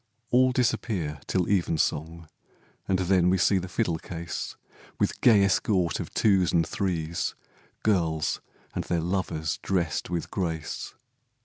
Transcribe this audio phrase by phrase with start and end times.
[0.31, 2.27] All disappear till evensong,
[2.87, 4.55] And then we see the fiddle case,
[4.99, 7.35] With gay escort of twos and threes,
[7.83, 8.41] Girls
[8.73, 10.95] and their lovers drest with grace.